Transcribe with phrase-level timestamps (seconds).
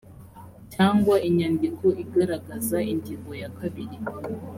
[0.73, 3.97] cyangwa inyandiko igaragaza ingingo ya kabiri